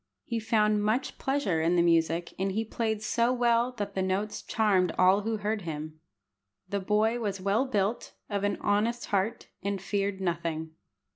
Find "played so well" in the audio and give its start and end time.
2.65-3.71